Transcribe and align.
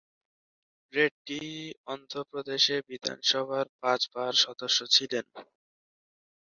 রেড্ডি 0.93 1.43
অন্ধ্রপ্রদেশ 1.87 2.65
বিধানসভার 2.89 3.65
পাঁচ 3.81 4.01
বার 4.13 4.33
সদস্য 4.43 4.79
ছিলেন। 4.95 5.25